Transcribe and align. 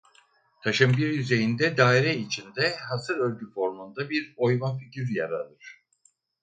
Taşın 0.61 0.97
bir 0.97 1.07
yüzeyinde 1.07 1.77
daire 1.77 2.15
içinde 2.17 2.75
hasır 2.75 3.17
örgü 3.17 3.49
formunda 3.53 4.09
bir 4.09 4.33
oyma 4.37 4.77
figür 4.77 5.07
yer 5.09 5.29
alır. 5.29 5.81